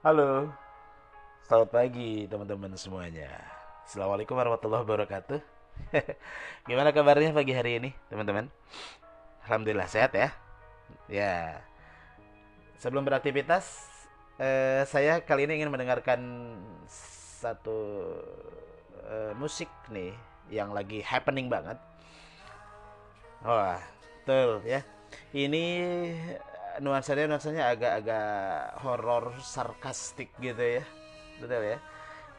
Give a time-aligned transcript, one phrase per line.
[0.00, 0.48] Halo,
[1.44, 3.28] selamat pagi teman-teman semuanya.
[3.84, 5.44] Assalamualaikum warahmatullahi wabarakatuh.
[6.72, 8.48] Gimana kabarnya pagi hari ini, teman-teman?
[9.44, 10.32] Alhamdulillah sehat ya.
[11.04, 11.60] Ya,
[12.80, 13.92] sebelum beraktivitas,
[14.40, 16.16] eh, saya kali ini ingin mendengarkan
[17.44, 18.08] satu
[19.04, 20.16] eh, musik nih
[20.48, 21.76] yang lagi happening banget.
[23.44, 23.76] Wah,
[24.24, 24.80] betul ya.
[25.36, 25.64] Ini
[26.80, 28.26] nuansanya nuansanya agak-agak
[28.82, 30.84] horor sarkastik gitu ya.
[31.38, 31.78] Betul ya.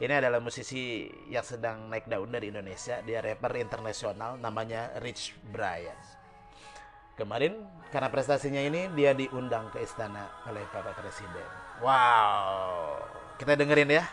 [0.01, 3.05] Ini adalah musisi yang sedang naik daun dari Indonesia.
[3.05, 5.93] Dia rapper internasional namanya Rich Brian.
[7.13, 7.53] Kemarin
[7.93, 11.45] karena prestasinya ini dia diundang ke istana oleh Bapak Presiden.
[11.85, 12.97] Wow.
[13.37, 14.05] Kita dengerin ya.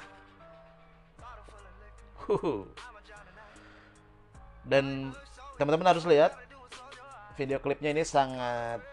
[2.28, 2.69] Huhu.
[4.69, 5.16] dan
[5.56, 6.36] teman-teman harus lihat
[7.41, 8.84] video klipnya ini sangat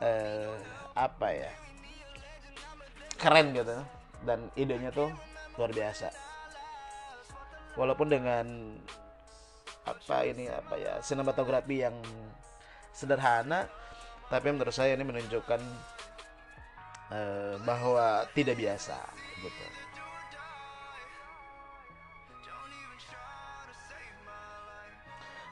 [0.00, 0.52] eh,
[0.96, 1.52] apa ya
[3.20, 3.76] keren gitu.
[4.20, 5.08] Dan idenya tuh
[5.56, 6.12] luar biasa.
[7.76, 8.76] Walaupun dengan
[9.88, 11.96] apa ini apa ya sinematografi yang
[12.92, 13.64] sederhana
[14.28, 15.60] tapi menurut saya ini menunjukkan
[17.10, 18.98] eh, bahwa tidak biasa
[19.40, 19.64] gitu.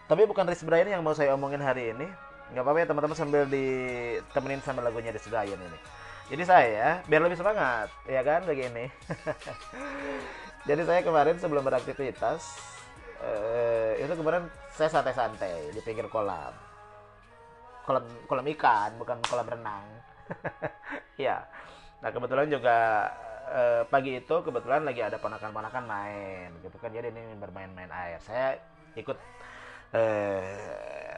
[0.08, 2.08] Tapi bukan Rich Brian yang mau saya omongin hari ini
[2.52, 5.78] nggak apa-apa ya teman-teman sambil ditemenin sama lagunya The Giant ini.
[6.28, 8.92] Jadi saya biar lebih semangat ya kan begini
[10.68, 12.60] jadi saya kemarin sebelum beraktivitas
[13.24, 14.44] eh, itu kemarin
[14.76, 16.52] saya santai-santai di pinggir kolam.
[17.88, 19.84] Kolam kolam ikan bukan kolam renang.
[21.18, 21.50] Ya.
[21.98, 23.10] Nah kebetulan juga
[23.50, 26.94] eh, pagi itu kebetulan lagi ada ponakan-ponakan main gitu kan.
[26.94, 28.22] Jadi ini bermain-main air.
[28.22, 28.54] Saya
[28.94, 29.18] ikut
[29.98, 31.17] eh,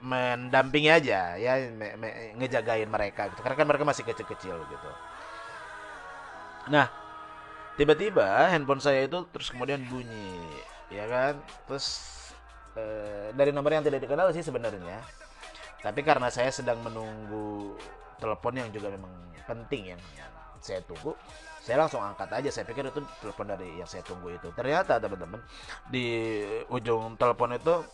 [0.00, 2.08] mendampingi aja ya me, me,
[2.40, 3.40] ngejagain mereka gitu.
[3.44, 4.90] Karena kan mereka masih kecil-kecil gitu.
[6.72, 6.88] Nah
[7.76, 10.40] tiba-tiba handphone saya itu terus kemudian bunyi
[10.92, 11.34] ya kan?
[11.68, 11.86] Terus
[12.76, 15.00] eh, dari nomor yang tidak dikenal sih sebenarnya.
[15.80, 17.76] Tapi karena saya sedang menunggu
[18.20, 19.12] telepon yang juga memang
[19.48, 20.00] penting yang
[20.60, 21.16] saya tunggu
[21.60, 22.50] saya langsung angkat aja.
[22.50, 24.48] Saya pikir itu telepon dari yang saya tunggu itu.
[24.56, 25.40] Ternyata teman-teman
[25.92, 26.08] di
[26.72, 27.84] ujung telepon itu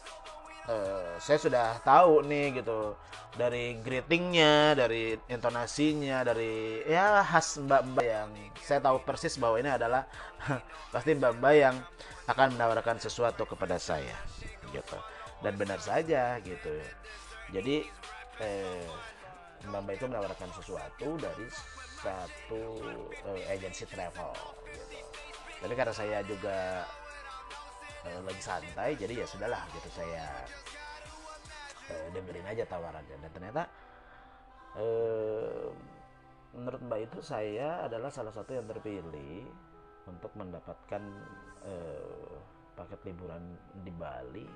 [0.69, 2.95] uh, saya sudah tahu nih gitu
[3.37, 8.29] dari greetingnya dari intonasinya dari ya khas mbak-mbak yang
[8.61, 10.09] saya tahu persis bahwa ini adalah
[10.93, 11.77] pasti mbak-mbak yang
[12.27, 14.17] akan menawarkan sesuatu kepada saya
[14.75, 14.99] gitu.
[15.45, 16.75] Dan benar saja gitu.
[17.55, 17.87] Jadi
[18.43, 18.89] eh,
[19.69, 21.47] mbak-mbak itu menawarkan sesuatu dari
[22.03, 22.63] satu
[23.37, 24.33] eh, agensi travel
[24.73, 24.99] gitu.
[25.57, 26.85] Tapi karena saya juga
[28.07, 30.27] uh, lagi santai jadi ya sudahlah gitu saya
[31.91, 33.63] uh, dengerin aja tawarannya dan ternyata
[34.79, 35.69] uh,
[36.55, 39.45] menurut mbak itu saya adalah salah satu yang terpilih
[40.07, 41.03] untuk mendapatkan
[41.67, 42.35] uh,
[42.79, 43.43] paket liburan
[43.83, 44.49] di Bali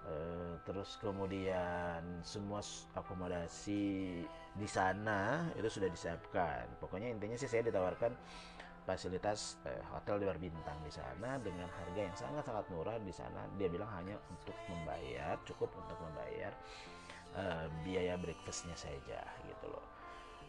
[0.00, 2.64] Uh, terus kemudian semua
[2.96, 4.24] akomodasi
[4.56, 6.64] di sana itu sudah disiapkan.
[6.80, 8.08] Pokoknya intinya sih saya ditawarkan
[8.90, 13.46] fasilitas eh, hotel luar bintang di sana dengan harga yang sangat-sangat murah di sana.
[13.54, 16.50] Dia bilang hanya untuk membayar cukup untuk membayar
[17.38, 19.86] eh, biaya breakfastnya saja gitu loh.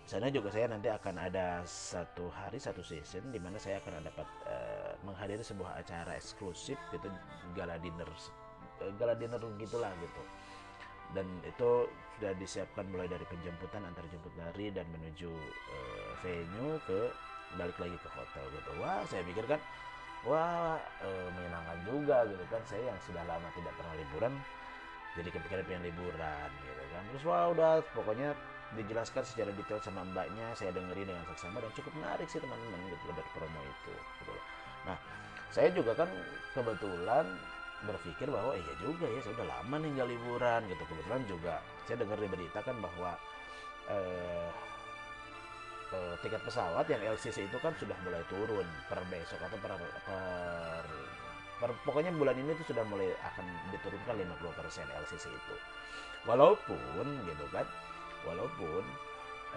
[0.01, 4.01] Di sana juga saya nanti akan ada satu hari satu season di mana saya akan
[4.01, 7.07] dapat eh, menghadiri sebuah acara eksklusif gitu
[7.53, 8.09] gala dinner
[8.81, 10.23] eh, gala dinner gitulah gitu.
[11.11, 17.11] Dan itu sudah disiapkan mulai dari penjemputan antar jemput dari dan menuju uh, venue ke
[17.57, 18.71] balik lagi ke hotel gitu.
[18.79, 19.59] Wah saya pikir kan
[20.27, 22.61] wah e, menyenangkan juga gitu kan.
[22.67, 24.33] Saya yang sudah lama tidak pernah liburan
[25.19, 27.03] jadi kepikiran pengen liburan gitu kan.
[27.15, 28.31] Terus wah udah pokoknya
[28.71, 33.03] dijelaskan secara detail sama mbaknya saya dengerin dengan seksama dan cukup menarik sih teman-teman gitu
[33.11, 33.91] dari promo itu
[34.23, 34.31] gitu
[34.87, 34.95] nah
[35.51, 36.07] saya juga kan
[36.55, 37.27] kebetulan
[37.83, 40.83] berpikir bahwa iya juga ya saya udah lama nih nggak liburan gitu.
[40.85, 41.53] Kebetulan juga
[41.85, 43.11] saya dengar di berita kan bahwa
[43.89, 44.49] eh,
[45.91, 49.71] uh, tiket pesawat yang LCC itu kan sudah mulai turun per besok atau per,
[50.07, 50.85] per,
[51.59, 53.45] per pokoknya bulan ini tuh sudah mulai akan
[53.75, 55.55] diturunkan 50% LCC itu.
[56.27, 57.65] Walaupun gitu kan
[58.27, 58.83] walaupun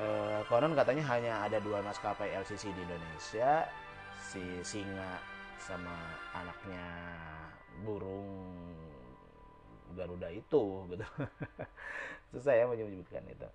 [0.01, 3.69] uh, konon katanya hanya ada dua maskapai LCC di Indonesia
[4.19, 5.21] si singa
[5.61, 5.95] sama
[6.33, 6.85] anaknya
[7.85, 8.73] burung
[9.95, 11.07] Garuda itu gitu.
[12.35, 13.47] Susah ya menyebutkan itu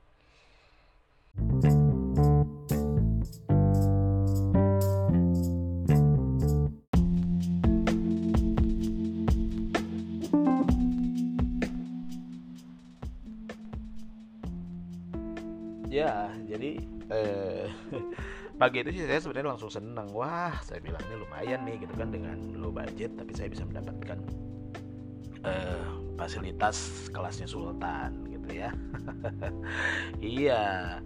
[15.90, 16.72] ya jadi
[17.10, 17.66] eh,
[18.62, 22.10] pagi itu sih saya sebenarnya langsung seneng wah saya bilang ini lumayan nih gitu kan
[22.14, 24.20] dengan low budget tapi saya bisa mendapatkan
[25.44, 28.72] uh, fasilitas kelasnya Sultan gitu ya.
[30.20, 31.00] Iya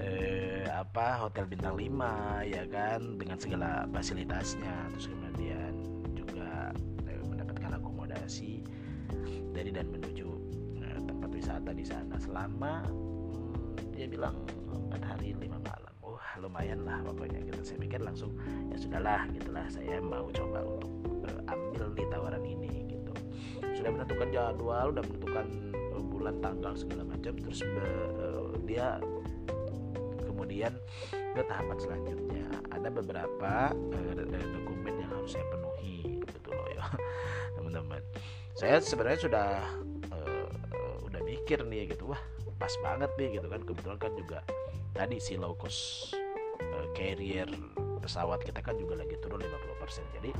[0.00, 4.92] eh, apa hotel bintang 5 ya kan dengan segala fasilitasnya.
[4.96, 5.72] Terus kemudian
[6.12, 6.76] juga
[7.08, 8.60] eh, mendapatkan akomodasi
[9.56, 10.28] dari dan menuju
[10.84, 12.20] eh, tempat wisata di sana.
[12.20, 12.84] Selama
[14.00, 14.32] dia bilang
[14.72, 15.92] empat hari lima malam.
[16.40, 17.60] Lumayan lah pokoknya gitu.
[17.60, 18.32] Saya pikir langsung
[18.72, 20.88] ya sudahlah gitulah saya mau coba untuk
[21.28, 23.12] uh, ambil di tawaran ini gitu.
[23.76, 25.46] Sudah menentukan jadwal udah menentukan
[25.92, 27.36] uh, bulan tanggal segala macam.
[27.44, 28.96] Terus uh, dia
[30.24, 30.72] kemudian
[31.12, 32.48] ke tahapan selanjutnya.
[32.72, 34.12] Ada beberapa uh,
[34.56, 36.88] dokumen yang harus saya penuhi gitu loh ya
[37.60, 38.00] teman-teman.
[38.56, 39.48] Saya sebenarnya sudah
[40.08, 42.16] uh, udah mikir nih gitu.
[42.16, 42.29] Wah
[42.70, 43.60] pas banget nih gitu kan.
[43.66, 44.38] Kebetulan kan juga
[44.94, 46.14] tadi si low cost
[46.94, 47.50] carrier
[47.98, 50.30] pesawat kita kan juga lagi turun 50% jadi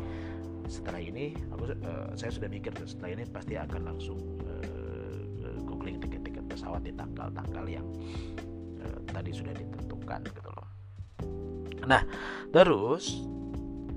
[0.71, 6.47] setelah ini aku uh, saya sudah mikir setelah ini pasti akan langsung uh, googling tiket-tiket
[6.47, 7.87] pesawat di tanggal-tanggal yang
[8.79, 10.69] uh, tadi sudah ditentukan gitu loh.
[11.85, 12.07] Nah
[12.55, 13.27] terus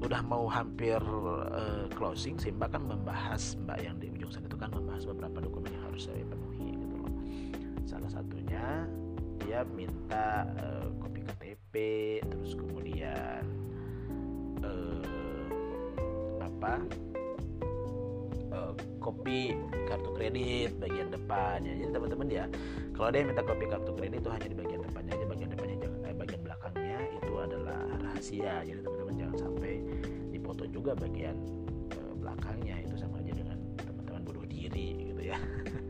[0.02, 4.58] udah mau hampir uh, closing sih mbak kan membahas mbak yang di ujung sana itu
[4.60, 6.83] kan membahas beberapa dokumen yang harus saya penuhi
[7.94, 8.90] salah satunya
[9.46, 10.90] dia minta uh,
[11.74, 13.42] terus kemudian
[14.62, 15.02] uh,
[16.38, 16.86] apa
[18.54, 19.58] uh, kopi
[19.90, 21.74] kartu kredit bagian depannya.
[21.74, 22.46] Jadi teman-teman ya
[22.94, 26.00] kalau yang minta kopi kartu kredit itu hanya di bagian depannya aja bagian depannya jangan
[26.06, 28.54] eh, bagian belakangnya itu adalah rahasia.
[28.62, 29.74] Jadi teman-teman jangan sampai
[30.30, 31.36] dipoto juga bagian
[31.98, 35.40] uh, belakangnya itu sama aja dengan teman-teman bunuh diri gitu ya.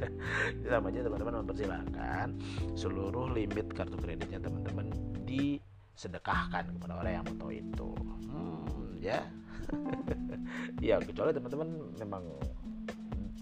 [0.69, 2.27] Sama aja teman-teman mempersilahkan
[2.77, 4.93] seluruh limit kartu kreditnya teman-teman
[5.25, 5.57] di
[5.97, 7.89] sedekahkan kepada orang yang butuh itu.
[8.29, 9.25] Hmm, ya.
[10.83, 12.23] Ya kecuali teman-teman memang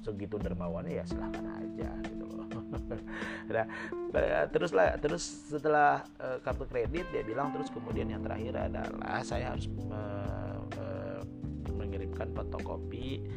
[0.06, 2.48] segitu dermawannya ya silahkan aja gitu loh.
[3.52, 3.68] Nah,
[4.48, 9.52] terus lah terus setelah uh, kartu kredit dia bilang terus kemudian yang terakhir adalah saya
[9.52, 10.00] harus me,
[10.80, 11.20] uh,
[11.76, 13.28] mengirimkan fotokopi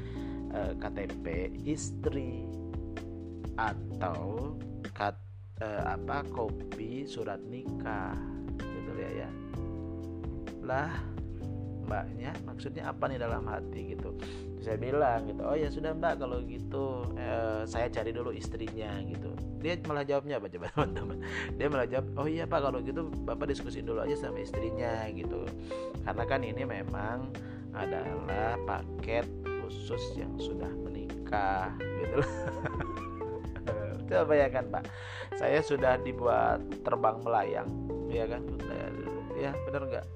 [0.55, 2.47] eh, KTP istri
[3.55, 4.55] atau
[4.95, 5.15] kat,
[5.63, 8.15] uh, apa kopi surat nikah.
[8.95, 9.31] Ya ya.
[10.63, 10.91] Lah
[11.85, 14.15] mbaknya maksudnya apa nih dalam hati gitu?
[14.63, 19.35] Saya bilang gitu oh ya sudah mbak kalau gitu eh, saya cari dulu istrinya gitu.
[19.61, 21.19] Dia malah jawabnya apa coba teman-teman?
[21.59, 25.43] Dia malah jawab oh iya pak kalau gitu bapak diskusi dulu aja sama istrinya gitu.
[26.07, 27.35] Karena kan ini memang
[27.75, 29.27] adalah paket
[29.65, 32.33] khusus yang sudah menikah gitu loh.
[34.13, 34.85] Coba ya kan pak.
[35.41, 37.69] Saya sudah dibuat terbang melayang
[38.13, 38.45] ya kan?
[39.35, 40.07] Ya benar nggak?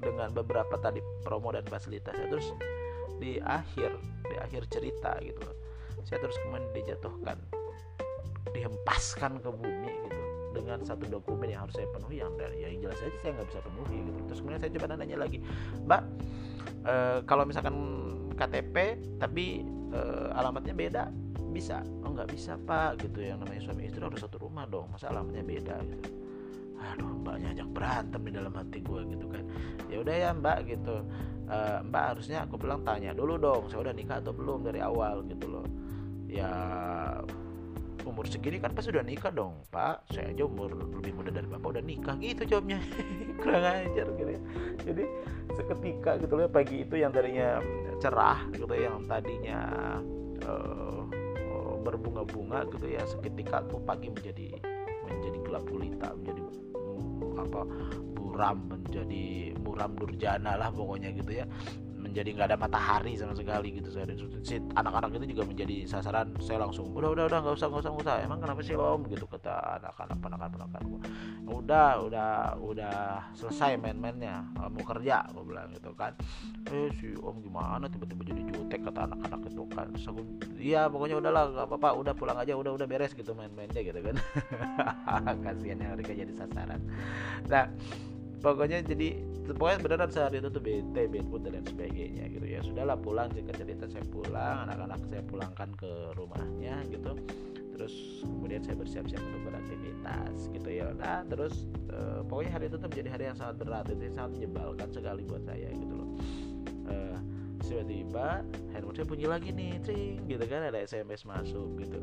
[0.00, 2.32] Dengan beberapa tadi promo dan fasilitasnya.
[2.32, 2.56] Terus
[3.20, 3.92] di akhir
[4.26, 5.40] di akhir cerita gitu
[6.06, 7.38] saya terus kemudian dijatuhkan
[8.54, 10.22] dihempaskan ke bumi gitu.
[10.56, 13.60] Dengan satu dokumen yang harus saya penuhi yang dari ya jelas aja saya nggak bisa
[13.60, 14.20] penuhi gitu.
[14.30, 15.38] Terus kemudian saya coba nanya lagi
[15.84, 16.02] mbak
[16.86, 16.94] e,
[17.28, 17.76] kalau misalkan
[18.36, 18.76] KTP
[19.18, 20.00] tapi e,
[20.36, 21.04] alamatnya beda.
[21.50, 21.80] Bisa.
[22.04, 23.24] Oh nggak bisa pak gitu.
[23.24, 24.92] Yang namanya suami istri harus satu rumah dong.
[24.92, 26.08] Masa alamatnya beda gitu.
[26.76, 29.44] Aduh mbaknya ajak berantem di dalam hati gue gitu kan.
[29.88, 30.96] Ya udah ya mbak gitu.
[31.48, 31.56] E,
[31.88, 35.48] mbak harusnya aku bilang tanya dulu dong saya udah nikah atau belum dari awal gitu
[35.48, 35.66] loh.
[36.28, 36.52] Ya
[38.06, 40.06] umur segini kan pas sudah nikah dong pak.
[40.14, 42.78] Saya aja umur lebih muda dari bapak udah nikah gitu jawabnya.
[43.42, 44.40] Kurang ajar gitu ya.
[44.86, 45.04] Jadi
[45.58, 47.58] seketika gitu loh pagi itu yang tadinya
[47.98, 49.60] cerah gitu ya, yang tadinya
[50.46, 51.02] uh,
[51.86, 54.58] berbunga-bunga gitu ya seketika tuh pagi menjadi
[55.06, 56.42] menjadi gelap gulita menjadi
[57.38, 57.62] apa
[58.18, 61.46] buram menjadi muram durjana lah pokoknya gitu ya
[62.16, 63.92] menjadi nggak ada matahari sama sekali gitu.
[63.92, 64.08] Saya
[64.40, 66.32] si anak-anak itu juga menjadi sasaran.
[66.40, 68.16] Saya langsung udah udah udah nggak usah nggak usah nggak usah.
[68.24, 69.04] Emang kenapa sih om?
[69.04, 69.52] gitu kata
[69.84, 71.00] anak-anak anak anak gua.
[71.44, 72.96] Udah udah udah
[73.36, 76.16] selesai main-mainnya mau kerja gua bilang gitu kan.
[76.72, 79.88] Eh si om gimana tiba-tiba jadi jutek kata anak-anak itu kan.
[80.56, 84.16] Iya pokoknya udahlah nggak apa-apa udah pulang aja udah udah beres gitu main-mainnya gitu kan.
[85.44, 86.80] Kasihan yang mereka jadi sasaran.
[87.44, 87.68] Nah
[88.40, 89.16] pokoknya jadi
[89.54, 92.60] pokoknya beneran sehari itu tuh bete bete dan lain sebagainya gitu ya.
[92.64, 97.14] Sudahlah pulang jika cerita saya pulang anak-anak saya pulangkan ke rumahnya gitu.
[97.76, 100.90] Terus kemudian saya bersiap-siap untuk beraktivitas gitu ya.
[100.96, 104.88] Nah terus e, pokoknya hari itu tuh menjadi hari yang sangat berat itu sangat menyebalkan
[104.90, 106.08] sekali buat saya gitu loh.
[106.88, 106.96] E,
[107.66, 111.98] tiba-tiba handphone saya bunyi lagi nih cing gitu kan ada SMS masuk gitu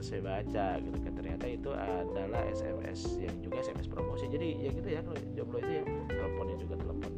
[0.00, 1.12] terus saya baca gitu kan.
[1.12, 4.32] Ternyata itu adalah SMS yang juga SMS promosi.
[4.32, 7.12] Jadi ya gitu ya kalau jomblo itu ya teleponnya juga telepon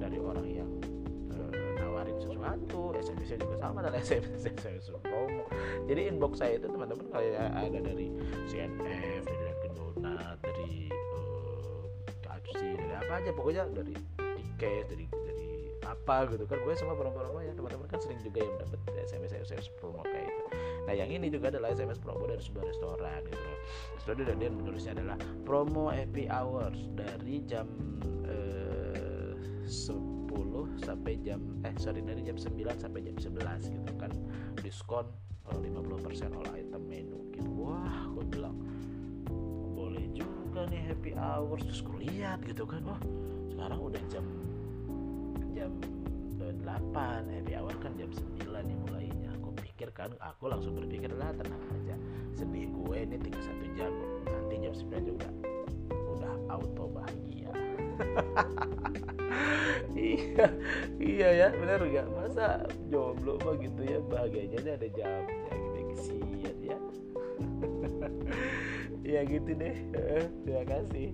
[0.00, 0.70] dari orang yang
[1.36, 1.52] eh,
[1.84, 5.44] nawarin sesuatu SMS-nya juga sama adalah SMS SMS promo.
[5.84, 8.08] Jadi inbox saya itu teman-teman kayak ada dari
[8.48, 10.88] CNF dari Dunkin Donat dari
[12.24, 13.92] KFC dari apa aja pokoknya dari
[14.40, 15.48] tiket dari dari
[15.84, 16.56] apa gitu kan.
[16.64, 20.51] Gue sama promo-promo ya teman-teman kan sering juga yang dapat SMS SMS promo kayak itu
[20.82, 23.58] nah yang ini juga adalah SMS promo dari sebuah restoran gitu loh.
[23.98, 27.66] Restoran dan dia menulisnya adalah promo happy hours dari jam
[28.26, 29.34] eh,
[29.66, 32.50] 10 sampai jam eh sorry dari jam 9
[32.82, 34.10] sampai jam 11 gitu kan.
[34.58, 35.06] Diskon
[35.48, 37.50] eh, 50% all item menu gitu.
[37.62, 38.58] Wah gue bilang
[39.78, 41.62] boleh juga nih happy hours.
[41.62, 43.00] Terus gue lihat gitu kan wah
[43.54, 44.26] sekarang udah jam
[45.54, 45.70] jam
[46.42, 49.01] 8 happy hour kan jam 9 nih mulainya
[49.82, 51.98] aku pikir kan aku langsung berpikir lah tenang aja.
[52.38, 53.90] Sedih gue ini tinggal satu jam
[54.30, 55.28] nanti jam 9 juga
[55.90, 57.50] udah auto bahagia.
[59.92, 60.44] Iya
[61.00, 66.56] iya ya benar gak masa jomblo mah gitu ya bahagianya ini ada jamnya gitu kesian
[66.62, 66.78] ya.
[69.18, 69.76] Ya gitu deh.
[70.44, 71.10] Terima kasih